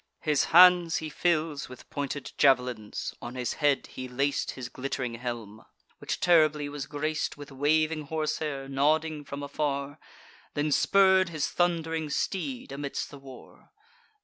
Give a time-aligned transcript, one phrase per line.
[0.21, 5.63] His hands he fills With pointed jav'lins; on his head he lac'd His glitt'ring helm,
[5.99, 9.99] which terribly was grac'd With waving horsehair, nodding from afar;
[10.55, 13.69] Then spurr'd his thund'ring steed amidst the war.